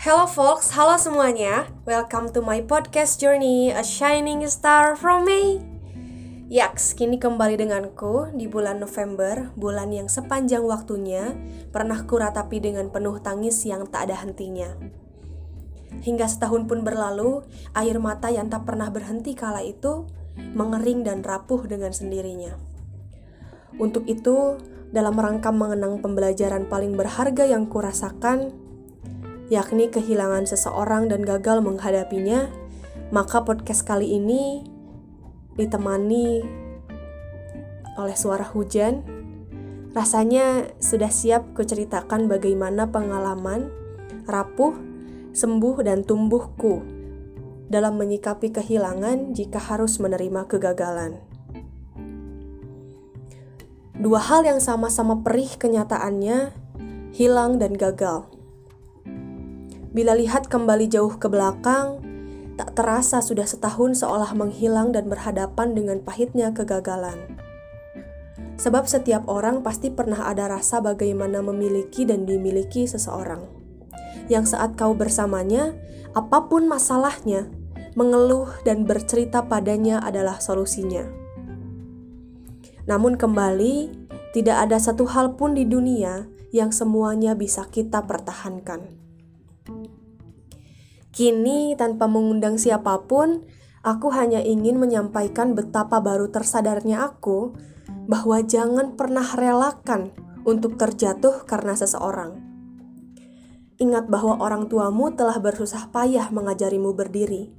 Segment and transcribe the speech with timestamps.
[0.00, 1.68] Hello folks, halo semuanya.
[1.84, 5.60] Welcome to my podcast journey, A Shining Star from Me.
[6.48, 11.36] Yaks, kini kembali denganku di bulan November, bulan yang sepanjang waktunya
[11.68, 14.72] pernah kuratapi dengan penuh tangis yang tak ada hentinya.
[16.00, 17.44] Hingga setahun pun berlalu,
[17.76, 20.08] air mata yang tak pernah berhenti kala itu
[20.56, 22.56] mengering dan rapuh dengan sendirinya.
[23.76, 24.56] Untuk itu,
[24.96, 28.69] dalam rangka mengenang pembelajaran paling berharga yang kurasakan,
[29.50, 32.46] yakni kehilangan seseorang dan gagal menghadapinya,
[33.10, 34.62] maka podcast kali ini
[35.58, 36.40] ditemani
[37.98, 39.02] oleh suara hujan.
[39.90, 43.74] Rasanya sudah siap kuceritakan bagaimana pengalaman
[44.30, 44.78] rapuh,
[45.34, 46.86] sembuh, dan tumbuhku
[47.66, 51.18] dalam menyikapi kehilangan jika harus menerima kegagalan.
[53.98, 56.54] Dua hal yang sama-sama perih kenyataannya,
[57.12, 58.39] hilang dan gagal.
[59.90, 61.98] Bila lihat kembali jauh ke belakang,
[62.54, 67.34] tak terasa sudah setahun seolah menghilang dan berhadapan dengan pahitnya kegagalan.
[68.54, 73.42] Sebab setiap orang pasti pernah ada rasa bagaimana memiliki dan dimiliki seseorang.
[74.30, 75.74] Yang saat kau bersamanya,
[76.14, 77.50] apa pun masalahnya,
[77.98, 81.08] mengeluh dan bercerita padanya adalah solusinya.
[82.86, 83.90] Namun kembali,
[84.36, 88.99] tidak ada satu hal pun di dunia yang semuanya bisa kita pertahankan.
[91.10, 93.42] Kini, tanpa mengundang siapa pun,
[93.82, 97.54] aku hanya ingin menyampaikan betapa baru tersadarnya aku
[98.06, 100.14] bahwa jangan pernah relakan
[100.46, 102.38] untuk terjatuh karena seseorang.
[103.80, 107.50] Ingat bahwa orang tuamu telah bersusah payah mengajarimu berdiri.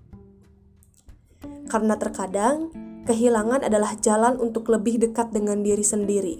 [1.65, 2.69] Karena terkadang
[3.09, 6.37] kehilangan adalah jalan untuk lebih dekat dengan diri sendiri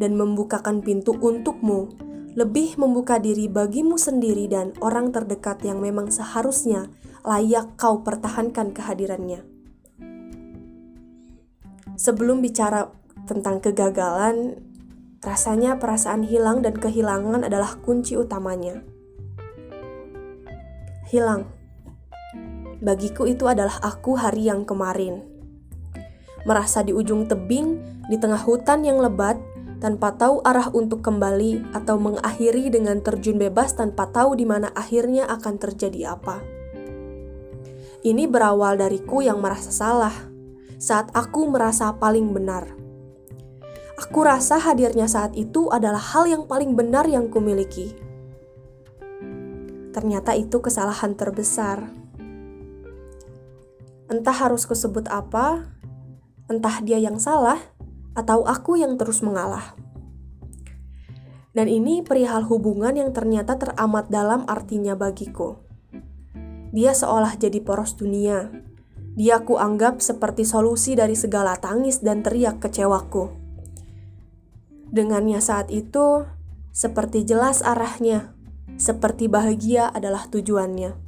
[0.00, 6.90] dan membukakan pintu untukmu lebih membuka diri bagimu sendiri dan orang terdekat yang memang seharusnya
[7.22, 9.46] layak kau pertahankan kehadirannya.
[11.94, 12.90] Sebelum bicara
[13.30, 14.58] tentang kegagalan,
[15.22, 18.82] rasanya perasaan hilang dan kehilangan adalah kunci utamanya.
[21.08, 21.46] Hilang.
[22.82, 25.22] Bagiku itu adalah aku hari yang kemarin.
[26.44, 27.80] Merasa di ujung tebing,
[28.10, 29.40] di tengah hutan yang lebat,
[29.84, 35.28] tanpa tahu arah untuk kembali atau mengakhiri dengan terjun bebas tanpa tahu di mana akhirnya
[35.28, 36.40] akan terjadi apa.
[38.00, 40.16] Ini berawal dariku yang merasa salah
[40.80, 42.72] saat aku merasa paling benar.
[44.00, 47.92] Aku rasa hadirnya saat itu adalah hal yang paling benar yang kumiliki.
[49.92, 51.92] Ternyata itu kesalahan terbesar.
[54.08, 55.68] Entah harus kusebut apa,
[56.48, 57.60] entah dia yang salah,
[58.14, 59.74] atau aku yang terus mengalah.
[61.54, 65.62] Dan ini perihal hubungan yang ternyata teramat dalam artinya bagiku.
[66.74, 68.50] Dia seolah jadi poros dunia.
[69.14, 73.30] Dia ku anggap seperti solusi dari segala tangis dan teriak kecewaku.
[74.90, 76.26] Dengannya saat itu,
[76.74, 78.34] seperti jelas arahnya,
[78.74, 80.98] seperti bahagia adalah tujuannya.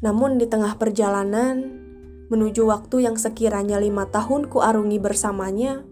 [0.00, 1.79] Namun di tengah perjalanan,
[2.30, 5.82] menuju waktu yang sekiranya lima tahun kuarungi bersamanya,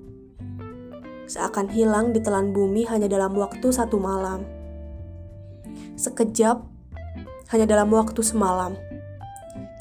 [1.26, 4.47] seakan hilang di telan bumi hanya dalam waktu satu malam.
[5.99, 6.62] Sekejap,
[7.50, 8.78] hanya dalam waktu semalam,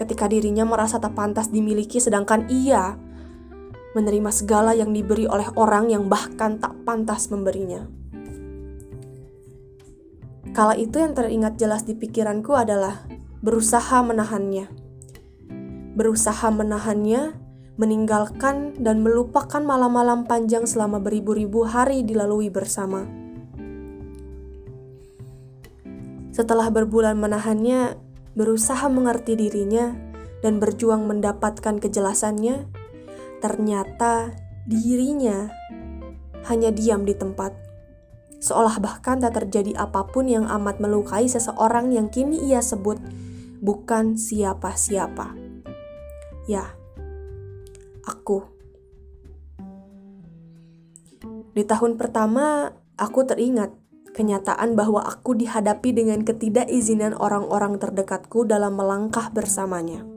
[0.01, 2.97] ketika dirinya merasa tak pantas dimiliki sedangkan ia
[3.93, 7.85] menerima segala yang diberi oleh orang yang bahkan tak pantas memberinya.
[10.57, 13.05] Kala itu yang teringat jelas di pikiranku adalah
[13.45, 14.86] berusaha menahannya
[15.97, 17.33] berusaha menahannya,
[17.81, 23.09] meninggalkan dan melupakan malam-malam panjang selama beribu-ribu hari dilalui bersama.
[26.29, 27.97] Setelah berbulan menahannya,
[28.37, 29.97] berusaha mengerti dirinya,
[30.45, 32.69] dan berjuang mendapatkan kejelasannya,
[33.41, 34.37] ternyata
[34.69, 35.49] dirinya
[36.45, 37.57] hanya diam di tempat.
[38.37, 43.01] Seolah bahkan tak terjadi apa pun yang amat melukai seseorang yang kini ia sebut
[43.65, 45.46] bukan siapa-siapa.
[46.47, 46.71] Ya,
[48.07, 48.47] aku.
[51.51, 53.75] Di tahun pertama, aku teringat
[54.15, 60.07] kenyataan bahwa aku dihadapi dengan ketidakizinan orang-orang terdekatku dalam melangkah bersamanya.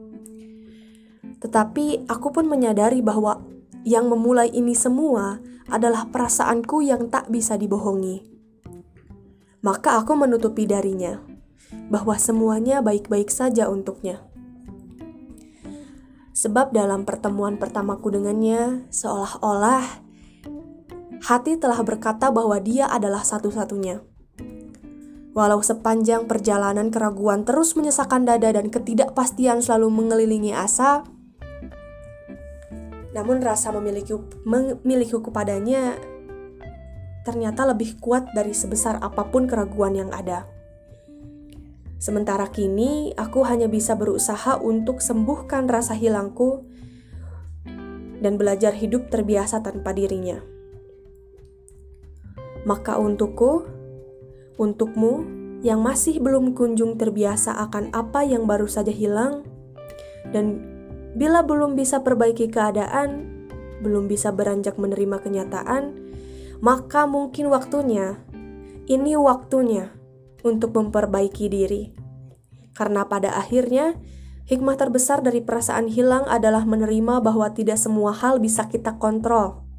[1.43, 3.43] Tetapi aku pun menyadari bahwa
[3.83, 8.23] yang memulai ini semua adalah perasaanku yang tak bisa dibohongi.
[9.67, 11.19] Maka aku menutupi darinya
[11.91, 14.30] bahwa semuanya baik-baik saja untuknya.
[16.41, 19.85] Sebab dalam pertemuan pertamaku dengannya, seolah-olah
[21.21, 24.01] hati telah berkata bahwa dia adalah satu-satunya.
[25.37, 31.05] Walau sepanjang perjalanan keraguan terus menyesakan dada dan ketidakpastian selalu mengelilingi asa,
[33.13, 34.17] namun rasa memiliki
[34.49, 36.01] memilikiku padanya
[37.21, 40.49] ternyata lebih kuat dari sebesar apa pun keraguan yang ada.
[42.01, 46.65] Sementara kini aku hanya bisa berusaha untuk sembuhkan rasa hilangku
[48.25, 50.41] dan belajar hidup terbiasa tanpa dirinya.
[52.65, 53.69] Maka untukku,
[54.61, 55.25] Untukmu
[55.65, 59.41] yang masih belum kunjung terbiasa akan apa yang baru saja hilang,
[60.37, 60.61] dan
[61.17, 63.25] bila belum bisa perbaiki keadaan,
[63.81, 66.13] belum bisa beranjak menerima kenyataan,
[66.61, 68.21] maka mungkin waktunya,
[68.85, 69.97] ini waktunya
[70.47, 71.93] untuk memperbaiki diri.
[72.77, 73.99] Karena pada akhirnya,
[74.47, 79.71] hikmah terbesar dari perasaan hilang adalah menerima bahwa tidak semua hal bisa kita kontrol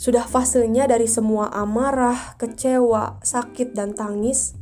[0.00, 4.56] sudah fasenya dari semua amarah, kecewa, sakit, dan tangis.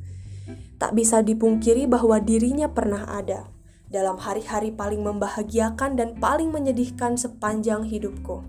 [0.83, 3.47] Tak bisa dipungkiri bahwa dirinya pernah ada
[3.87, 8.43] dalam hari-hari paling membahagiakan dan paling menyedihkan sepanjang hidupku.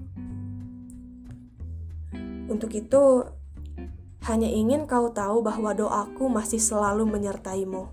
[2.50, 3.22] Untuk itu,
[4.30, 7.90] hanya ingin kau tahu bahwa doaku masih selalu menyertaimu.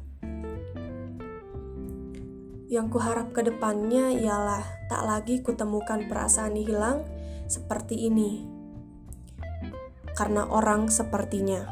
[2.68, 4.60] Yang kuharap ke depannya ialah
[4.92, 7.08] tak lagi kutemukan perasaan hilang
[7.48, 8.44] seperti ini
[10.16, 11.68] karena orang sepertinya.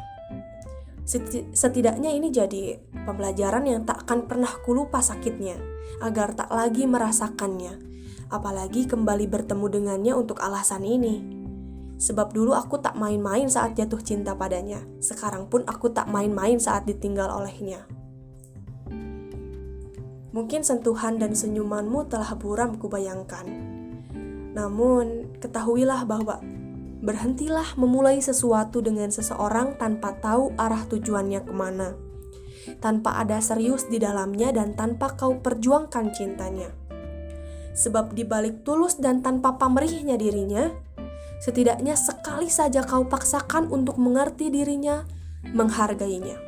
[1.53, 5.57] Setidaknya ini jadi pembelajaran yang tak akan pernah kulupa sakitnya,
[6.01, 7.77] agar tak lagi merasakannya,
[8.33, 11.44] apalagi kembali bertemu dengannya untuk alasan ini.
[11.95, 16.83] Sebab dulu aku tak main-main saat jatuh cinta padanya, sekarang pun aku tak main-main saat
[16.83, 17.87] ditinggal olehnya.
[20.35, 23.47] Mungkin sentuhan dan senyumanmu telah buram kubayangkan.
[24.51, 26.43] Namun, ketahuilah bahwa
[26.99, 31.95] berhentilah memulai sesuatu dengan seseorang tanpa tahu arah tujuannya ke mana,
[32.83, 36.67] tanpa ada serius di dalamnya dan tanpa kau perjuangkan cintanya.
[37.75, 40.71] Sebab di balik tulus dan tanpa pamrihnya dirinya,
[41.45, 45.05] setidaknya sekali saja kau paksakan untuk mengerti dirinya,
[45.45, 46.41] menghargainya.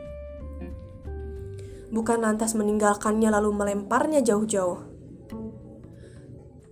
[1.93, 4.81] Bukan lantas meninggalkannya lalu melemparnya jauh-jauh.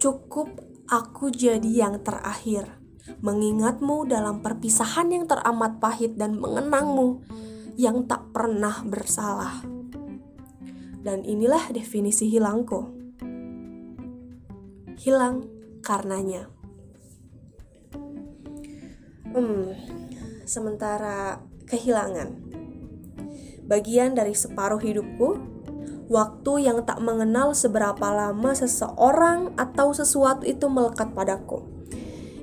[0.01, 0.57] Cukup
[0.89, 2.65] aku jadi yang terakhir
[3.21, 7.21] mengingatmu dalam perpisahan yang teramat pahit dan mengenangmu
[7.77, 9.61] yang tak pernah bersalah.
[11.05, 12.89] Dan inilah definisi hilangku.
[14.97, 15.45] Hilang
[15.85, 16.54] karenanya.
[19.35, 19.75] Hmm,
[20.47, 22.31] sementara kehilangan.
[23.67, 25.35] Bagian dari separuh hidupku,
[26.07, 31.75] waktu yang tak mengenal seberapa lama seseorang atau sesuatu itu melekat padaku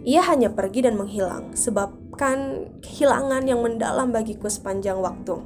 [0.03, 5.39] ia hanya pergi dan menghilang, sebabkan kehilangan yang mendalam bagiku sepanjang waktu.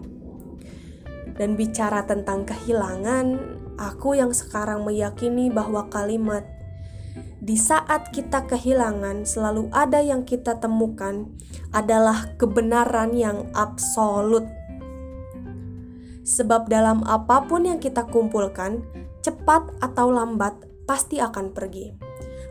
[1.37, 3.37] Dan bicara tentang kehilangan,
[3.77, 6.49] aku yang sekarang meyakini bahwa kalimat
[7.47, 11.31] di saat kita kehilangan selalu ada yang kita temukan
[11.71, 14.43] adalah kebenaran yang absolut.
[16.27, 18.83] Sebab dalam apa pun yang kita kumpulkan,
[19.23, 20.59] cepat atau lambat
[20.91, 21.95] pasti akan pergi.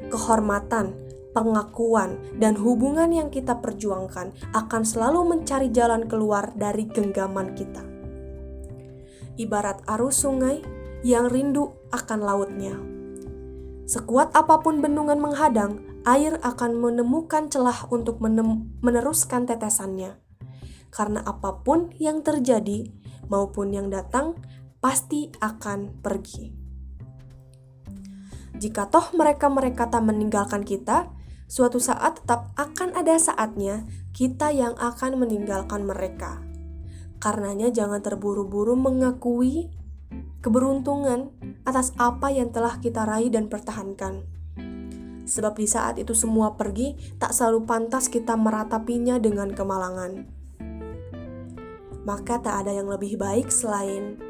[0.07, 0.95] Kehormatan,
[1.35, 7.83] pengakuan, dan hubungan yang kita perjuangkan akan selalu mencari jalan keluar dari genggaman kita.
[9.35, 10.63] Ibarat arus sungai
[11.03, 12.94] yang rindu akan lautnya.
[13.85, 18.17] Sekuat apa pun bendungan menghadang, air akan menemukan celah untuk
[18.81, 20.17] meneruskan tetesannya.
[20.89, 22.89] Karena apa pun yang terjadi
[23.29, 24.37] maupun yang datang,
[24.81, 26.53] pasti akan pergi.
[28.55, 31.11] Jika toh mereka-mereka tak meninggalkan kita,
[31.45, 33.85] Suatu saat tetap akan ada saatnya
[34.17, 36.41] kita yang akan meninggalkan mereka.
[37.21, 39.69] Karenanya jangan terburu-buru mengakui
[40.41, 41.33] keberuntungan
[41.65, 44.25] atas apa yang telah kita raih dan pertahankan.
[45.25, 50.29] Sebab di saat itu semua pergi, tak selalu pantas kita meratapinya dengan kemalangan.
[52.05, 54.21] Maka tak ada yang lebih baik selain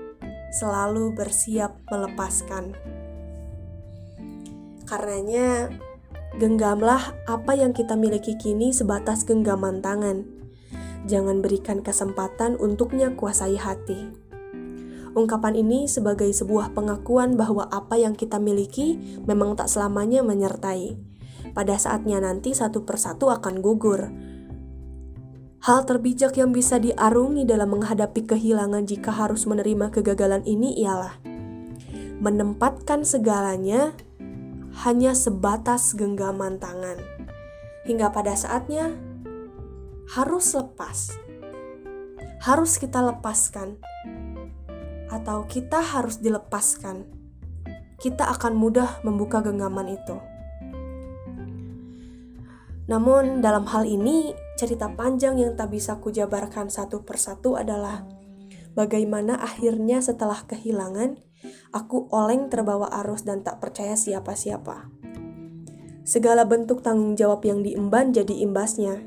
[0.55, 2.71] selalu bersiap melepaskan.
[4.87, 5.67] Karenanya,
[6.35, 10.27] Genggamlah apa yang kita miliki kini sebatas genggaman tangan.
[11.07, 14.11] Jangan berikan kesempatan untuknya kuasai hati.
[15.15, 20.99] Ungkapan ini sebagai sebuah pengakuan bahwa apa yang kita miliki memang tak selamanya menyertai.
[21.55, 24.11] Pada saatnya nanti satu persatu akan gugur.
[25.63, 31.15] Hal terbijak yang bisa diarungi dalam menghadapi kehilangan jika harus menerima kegagalan ini ialah
[32.19, 33.91] menempatkan segalanya
[34.87, 36.99] hanya sebatas genggaman tangan,
[37.87, 38.95] hingga pada saatnya
[40.11, 41.15] harus lepas.
[42.45, 43.81] harus kita lepaskan,
[45.09, 47.05] atau kita harus dilepaskan,
[48.01, 50.17] kita akan mudah membuka genggaman itu.
[52.85, 58.05] Namun, dalam hal ini, cerita panjang yang tak bisa kujabarkan satu persatu adalah
[58.77, 61.17] bagaimana akhirnya setelah kehilangan,
[61.73, 64.93] aku oleng terbawa arus dan tak percaya siapa-siapa.
[66.05, 69.01] Segala bentuk tanggung jawab yang diemban jadi imbasnya,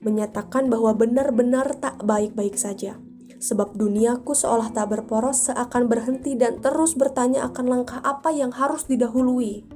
[0.00, 2.96] menyatakan bahwa benar-benar tak baik-baik saja
[3.42, 8.86] sebab duniaku seolah tak berporos seakan berhenti dan terus bertanya akan langkah apa yang harus
[8.86, 9.66] didahului.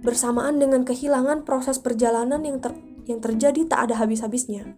[0.00, 2.72] Bersamaan dengan kehilangan proses perjalanan yang ter
[3.04, 4.72] yang terjadi tak ada habis-habisnya.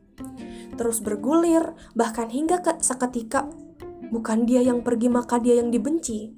[0.75, 3.46] Terus bergulir, bahkan hingga ke seketika
[4.11, 6.34] bukan dia yang pergi maka dia yang dibenci,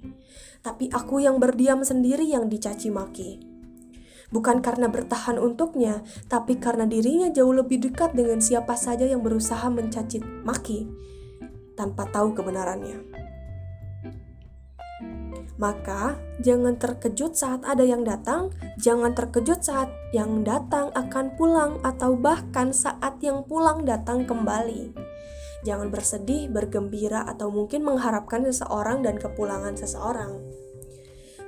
[0.61, 3.56] tapi aku yang berdiam sendiri yang dicaci maki
[4.35, 9.67] bukan karena bertahan untuknya, tapi karena dirinya jauh lebih dekat dengan siapa saja yang berusaha
[9.71, 10.89] mencaci maki
[11.77, 13.27] tanpa tahu kebenarannya.
[15.57, 22.13] Maka, jangan terkejut saat ada yang datang, jangan terkejut saat yang datang akan pulang, atau
[22.13, 24.93] bahkan saat yang pulang datang kembali.
[25.65, 30.45] Jangan bersedih, bergembira, atau mungkin mengharapkan seseorang dan kepulangan seseorang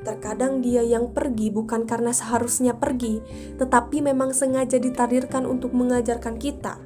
[0.07, 3.19] Terkadang dia yang pergi bukan karena seharusnya pergi,
[3.59, 6.79] tetapi memang sengaja ditakdirkan untuk mengajarkan kita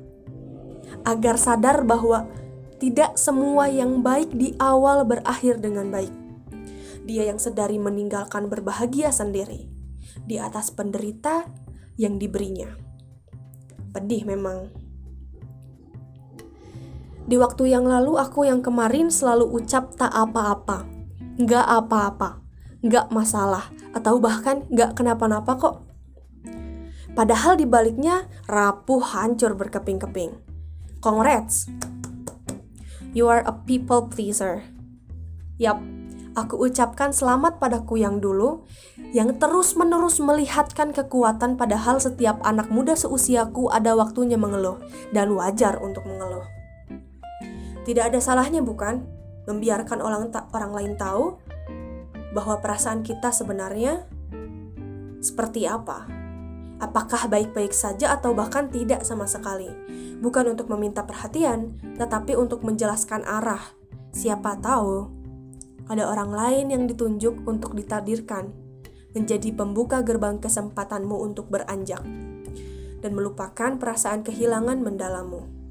[1.05, 2.31] agar sadar bahwa
[2.81, 6.13] tidak semua yang baik di awal berakhir dengan baik.
[7.05, 9.69] Dia yang sedari meninggalkan berbahagia sendiri
[10.25, 11.47] di atas penderita
[11.99, 12.71] yang diberinya.
[13.93, 14.73] Pedih memang.
[17.23, 20.83] Di waktu yang lalu aku yang kemarin selalu ucap tak apa-apa,
[21.39, 22.42] nggak apa-apa
[22.83, 25.77] nggak masalah, atau bahkan nggak kenapa-napa kok.
[27.13, 30.33] Padahal dibaliknya rapuh hancur berkeping-keping.
[30.99, 31.69] Congrats!
[33.13, 34.65] You are a people pleaser.
[35.61, 35.79] Yap,
[36.33, 38.65] aku ucapkan selamat padaku yang dulu,
[39.13, 44.81] yang terus-menerus melihatkan kekuatan padahal setiap anak muda seusiaku ada waktunya mengeluh,
[45.13, 46.49] dan wajar untuk mengeluh.
[47.85, 49.05] Tidak ada salahnya bukan?
[49.45, 51.37] Membiarkan orang, orang lain tahu
[52.33, 54.09] bahwa perasaan kita sebenarnya
[55.23, 56.09] seperti apa.
[56.83, 59.71] Apakah baik-baik saja atau bahkan tidak sama sekali?
[60.19, 63.63] Bukan untuk meminta perhatian, tetapi untuk menjelaskan arah.
[64.11, 65.07] Siapa tahu
[65.87, 68.51] ada orang lain yang ditunjuk untuk ditakdirkan
[69.13, 72.03] menjadi pembuka gerbang kesempatanmu untuk beranjak
[73.03, 75.62] dan melupakan perasaan kehilangan mendalammu.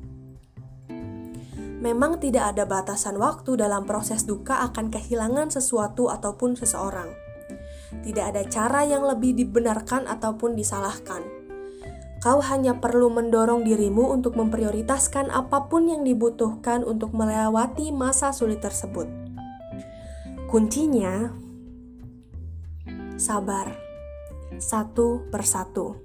[1.82, 7.10] Memang tidak ada batasan waktu dalam proses duka akan kehilangan sesuatu ataupun seseorang.
[8.06, 11.26] Tidak ada cara yang lebih dibenarkan ataupun disalahkan.
[12.22, 18.62] Kau hanya perlu mendorong dirimu untuk memprioritaskan apa pun yang dibutuhkan untuk melewati masa sulit
[18.62, 19.10] tersebut.
[20.54, 21.34] Kuncinya
[23.18, 23.74] sabar,
[24.62, 25.98] satu persatu.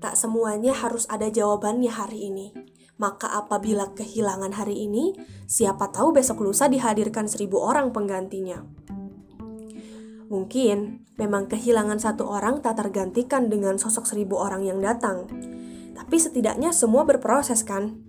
[0.00, 5.14] Tak semuanya harus ada jawabannya hari ini maka apabila kehilangan hari ini,
[5.46, 8.66] siapa tahu besok lusa dihadirkan seribu orang penggantinya.
[10.28, 15.30] Mungkin memang kehilangan satu orang tak tergantikan dengan sosok seribu orang yang datang.
[15.96, 18.02] Tapi setidaknya semua berproses kan?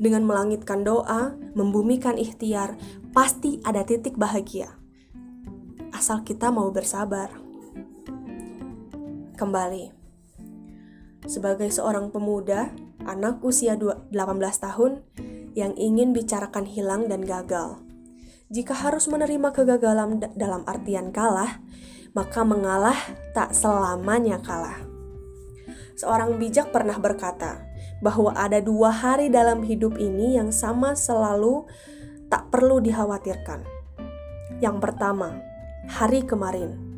[0.00, 2.78] Dengan melangitkan doa, membumikan ikhtiar,
[3.12, 4.78] pasti ada titik bahagia.
[5.94, 7.30] Asal kita mau bersabar.
[9.38, 9.94] Kembali.
[11.26, 12.74] Sebagai seorang pemuda,
[13.06, 14.12] anak usia 18
[14.60, 15.04] tahun
[15.54, 17.80] yang ingin bicarakan hilang dan gagal.
[18.52, 21.62] Jika harus menerima kegagalan dalam artian kalah,
[22.14, 22.96] maka mengalah
[23.34, 24.78] tak selamanya kalah.
[25.94, 27.62] Seorang bijak pernah berkata
[28.02, 31.66] bahwa ada dua hari dalam hidup ini yang sama selalu
[32.30, 33.62] tak perlu dikhawatirkan.
[34.58, 35.38] Yang pertama,
[35.90, 36.93] hari kemarin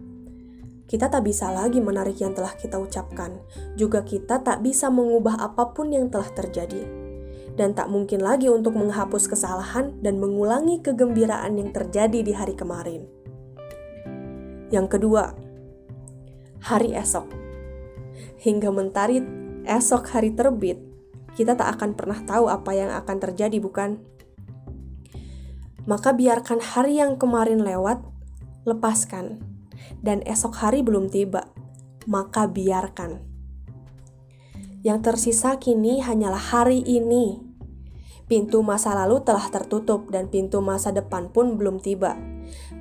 [0.87, 3.43] kita tak bisa lagi menarik yang telah kita ucapkan.
[3.75, 6.87] Juga kita tak bisa mengubah apa pun yang telah terjadi.
[7.59, 13.03] Dan tak mungkin lagi untuk menghapus kesalahan dan mengulangi kegembiraan yang terjadi di hari kemarin.
[14.71, 15.35] Yang kedua,
[16.63, 17.27] hari esok.
[18.47, 19.27] Hingga mentari
[19.67, 20.79] esok hari terbit,
[21.35, 23.99] kita tak akan pernah tahu apa yang akan terjadi, bukan?
[25.91, 28.03] Maka biarkan hari yang kemarin lewat,
[28.63, 29.56] lepaskan
[30.01, 31.51] dan esok hari belum tiba,
[32.07, 33.23] maka biarkan.
[34.87, 37.43] Yang tersisa kini hanyalah hari ini.
[38.27, 42.15] Pintu masa lalu telah tertutup dan pintu masa depan pun belum tiba.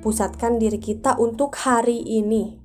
[0.02, 2.62] Pusatkan diri kita untuk hari ini.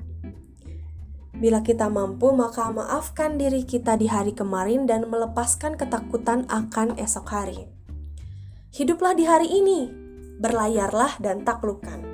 [1.42, 7.26] Bila kita mampu, maka maafkan diri kita di hari kemarin dan melepaskan ketakutan akan esok
[7.34, 7.66] hari.
[8.78, 9.90] Hiduplah di hari ini,
[10.38, 12.11] berlayarlah dan taklukkan.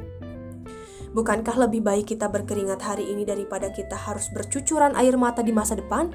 [1.17, 5.73] Bukankah lebih baik kita berkeringat hari ini daripada kita harus bercucuran air mata di masa
[5.73, 6.13] depan?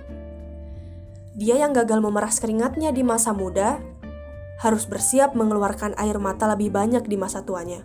[1.35, 3.82] Dia yang gagal memeras keringatnya di masa muda
[4.62, 7.82] harus bersiap mengeluarkan air mata lebih banyak di masa tuanya.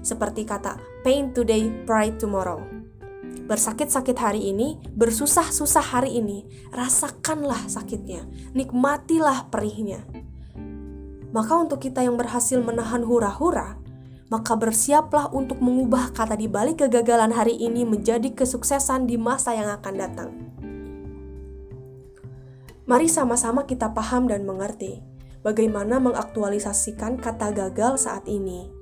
[0.00, 2.64] Seperti kata pain today, pride tomorrow
[3.48, 10.04] bersakit-sakit hari ini, bersusah-susah hari ini, rasakanlah sakitnya, nikmatilah perihnya.
[11.32, 13.80] Maka untuk kita yang berhasil menahan hura-hura,
[14.28, 19.68] maka bersiaplah untuk mengubah kata di balik kegagalan hari ini menjadi kesuksesan di masa yang
[19.72, 20.30] akan datang.
[22.88, 25.04] Mari sama-sama kita paham dan mengerti
[25.44, 28.78] bagaimana mengaktualisasikan kata gagal saat ini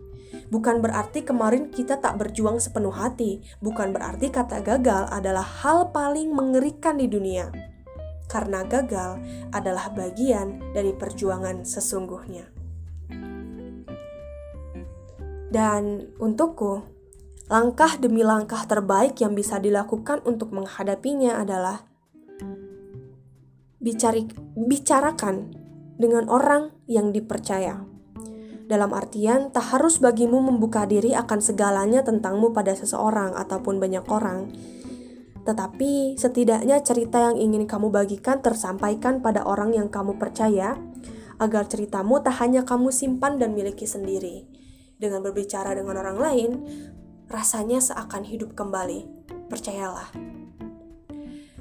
[0.46, 6.30] Bukan berarti kemarin kita tak berjuang sepenuh hati, bukan berarti kata gagal adalah hal paling
[6.30, 7.50] mengerikan di dunia.
[8.26, 9.22] Karena gagal
[9.54, 12.55] adalah bagian dari perjuangan sesungguhnya.
[15.56, 16.84] Dan untukku,
[17.48, 21.80] langkah demi langkah terbaik yang bisa dilakukan untuk menghadapinya adalah
[23.80, 25.56] bicari, bicarakan
[25.96, 27.80] dengan orang yang dipercaya.
[28.68, 34.52] Dalam artian, tak harus bagimu membuka diri akan segalanya tentangmu pada seseorang ataupun banyak orang.
[35.40, 40.76] Tetapi, setidaknya cerita yang ingin kamu bagikan tersampaikan pada orang yang kamu percaya,
[41.40, 44.65] agar ceritamu tak hanya kamu simpan dan miliki sendiri.
[44.96, 46.50] Dengan berbicara dengan orang lain,
[47.28, 49.28] rasanya seakan hidup kembali.
[49.46, 50.10] Percayalah.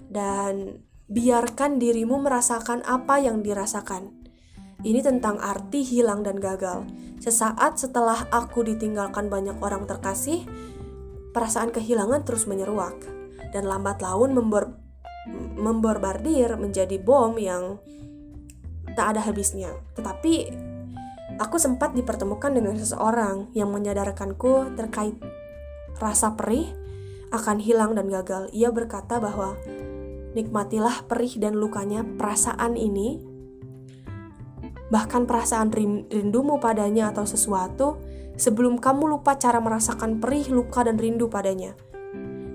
[0.08, 4.26] Dan biarkan dirimu merasakan apa yang dirasakan
[4.86, 6.86] ini tentang arti hilang dan gagal.
[7.18, 10.46] Sesaat setelah aku ditinggalkan banyak orang terkasih,
[11.34, 12.94] perasaan kehilangan terus menyeruak
[13.50, 14.78] dan lambat laun membor
[15.58, 17.82] memborbardir menjadi bom yang
[18.94, 19.74] tak ada habisnya.
[19.98, 20.54] Tetapi
[21.42, 25.16] aku sempat dipertemukan dengan seseorang yang menyadarkanku terkait
[26.00, 26.72] rasa perih
[27.32, 28.48] akan hilang dan gagal.
[28.56, 29.56] Ia berkata bahwa
[30.36, 33.36] nikmatilah perih dan lukanya perasaan ini
[34.94, 37.98] bahkan perasaan rindumu padanya atau sesuatu,
[38.38, 41.74] sebelum kamu lupa cara merasakan perih, luka, dan rindu padanya.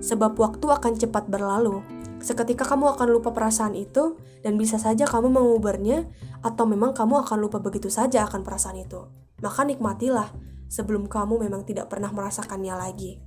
[0.01, 1.83] Sebab waktu akan cepat berlalu.
[2.21, 6.05] Seketika kamu akan lupa perasaan itu, dan bisa saja kamu mengubarnya,
[6.45, 9.09] atau memang kamu akan lupa begitu saja akan perasaan itu.
[9.41, 10.29] Maka nikmatilah
[10.69, 13.17] sebelum kamu memang tidak pernah merasakannya lagi.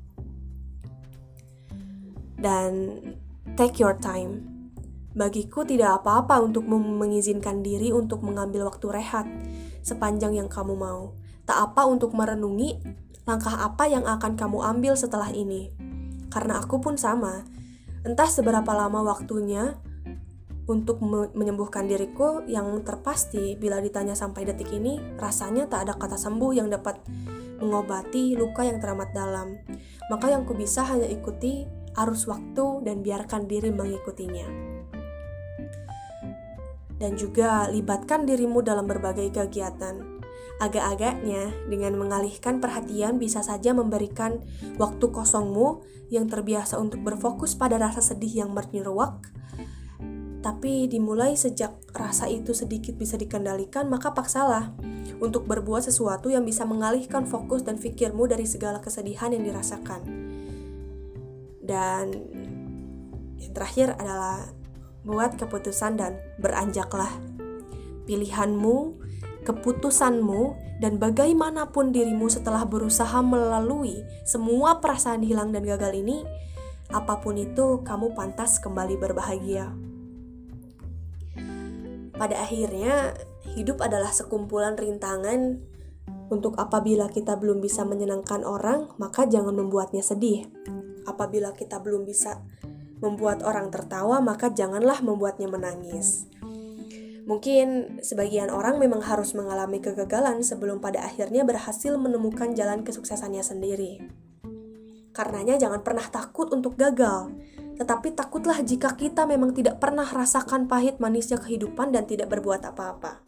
[2.39, 3.01] Dan
[3.59, 4.55] take your time
[5.15, 9.31] Bagiku tidak apa-apa untuk mengizinkan diri untuk mengambil waktu rehat
[9.87, 11.15] sepanjang yang kamu mau.
[11.47, 12.83] Tak apa untuk merenungi
[13.23, 15.71] langkah apa yang akan kamu ambil setelah ini.
[16.35, 17.47] Karena aku pun sama.
[18.05, 19.81] Entah seberapa lama waktunya
[20.65, 26.17] untuk me menyembuhkan diriku yang terpasti bila ditanya sampai detik ini rasanya tak ada kata
[26.17, 27.01] sembuh yang dapat
[27.61, 29.57] mengobati luka yang teramat dalam.
[30.13, 31.65] Maka yang ku bisa hanya ikuti
[31.97, 34.75] arus waktu dan biarkan diri mengikutinya
[36.99, 40.14] dan juga libatkan dirimu dalam berbagai kegiatan.
[40.63, 44.39] Agak-agaknya, dengan mengalihkan perhatian bisa saja memberikan
[44.79, 45.83] waktu kosongmu
[46.15, 49.35] yang terbiasa untuk berfokus pada rasa sedih yang menyeruak.
[50.45, 54.77] Tapi dimulai sejak rasa itu sedikit bisa dikendalikan, maka paksalah
[55.19, 60.05] untuk berbuat sesuatu yang bisa mengalihkan fokus dan pikirmu dari segala kesedihan yang dirasakan.
[61.65, 62.13] Dan
[63.41, 64.53] yang terakhir adalah
[65.05, 67.09] buat keputusan dan beranjaklah.
[68.05, 69.04] Pilihanmu,
[69.45, 76.27] keputusanmu, dan bagaimanapun dirimu setelah berusaha melalui semua perasaan hilang dan gagal ini,
[76.91, 79.71] apa pun itu kamu pantas kembali berbahagia.
[82.15, 83.15] Pada akhirnya,
[83.55, 85.59] hidup adalah sekumpulan rintangan
[86.31, 90.49] untuk apabila kita belum bisa menyenangkan orang, maka jangan membuatnya sedih.
[91.05, 92.41] Apabila kita belum bisa
[93.05, 96.25] membuat orang tertawa, maka janganlah membuatnya menangis.
[97.25, 104.05] Mungkin sebagian orang memang harus mengalami kegagalan sebelum pada akhirnya berhasil menemukan jalan kesuksesannya sendiri.
[105.17, 107.33] Karenanya jangan pernah takut untuk gagal,
[107.81, 113.25] tetapi takutlah jika kita memang tidak pernah rasakan pahit manisnya kehidupan dan tidak berbuat apa-apa.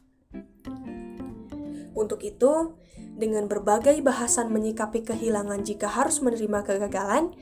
[1.96, 2.76] Untuk itu,
[3.16, 7.32] dengan berbagai bahasan menyikapi kehilangan jika harus menerima kegagalan,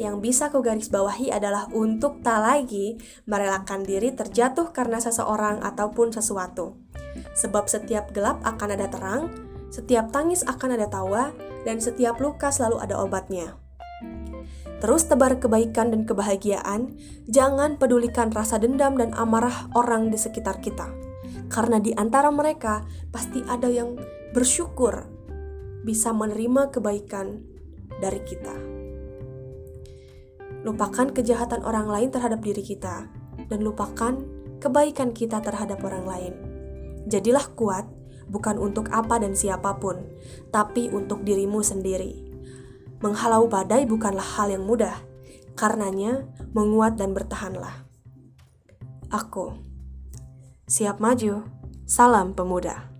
[0.00, 2.96] yang bisa kau garis bawahi adalah untuk tak lagi
[3.28, 6.80] merelakan diri terjatuh karena seseorang ataupun sesuatu.
[7.36, 9.28] Sebab setiap gelap akan ada terang,
[9.68, 13.56] setiap tangis akan ada tawa, dan setiap luka selalu ada obatnya.
[14.82, 16.98] Terus tebar kebaikan dan kebahagiaan,
[17.30, 20.90] jangan pedulikan rasa dendam dan amarah orang di sekitar kita.
[21.46, 22.82] Karena di antara mereka
[23.14, 23.94] pasti ada yang
[24.34, 25.06] bersyukur
[25.86, 27.46] bisa menerima kebaikan
[28.02, 28.71] dari kita.
[30.62, 33.10] Lupakan kejahatan orang lain terhadap diri kita
[33.50, 34.22] dan lupakan
[34.62, 36.34] kebaikan kita terhadap orang lain.
[37.10, 37.82] Jadilah kuat
[38.30, 39.98] bukan untuk apa dan siapa pun,
[40.54, 42.30] tapi untuk dirimu sendiri.
[43.02, 44.94] Menghalau badai bukanlah hal yang mudah,
[45.58, 47.82] karenanya menguat dan bertahanlah.
[49.10, 49.58] Aku
[50.70, 51.42] siap maju.
[51.84, 52.91] Salam pemuda.